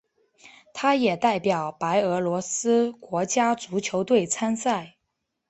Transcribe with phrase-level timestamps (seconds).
[0.73, 4.95] 他也代表白俄罗斯国家足球队参赛。